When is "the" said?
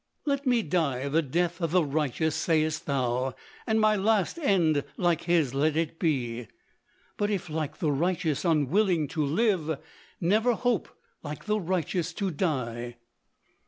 1.09-1.21, 1.69-1.85, 7.77-7.91, 11.45-11.59